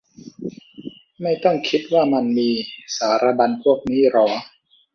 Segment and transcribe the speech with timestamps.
[1.21, 2.49] ไม่ต้องคิดว่ามันมี
[2.97, 4.27] สารบัญพวกนี้หรอ